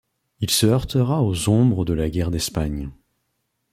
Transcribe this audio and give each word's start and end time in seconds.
Il 0.39 0.49
se 0.49 0.65
heurtera 0.65 1.21
aux 1.21 1.47
ombres 1.47 1.85
de 1.85 1.93
la 1.93 2.09
guerre 2.09 2.31
d’Espagne. 2.31 2.89